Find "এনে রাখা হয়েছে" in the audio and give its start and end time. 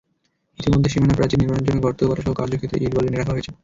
3.07-3.51